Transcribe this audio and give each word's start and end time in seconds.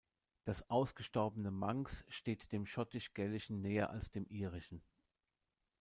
Das 0.45 0.67
ausgestorbene 0.67 1.51
Manx 1.51 2.03
steht 2.07 2.51
dem 2.53 2.65
Schottisch-Gälischen 2.65 3.61
näher 3.61 3.91
als 3.91 4.09
dem 4.09 4.25
Irischen. 4.29 4.81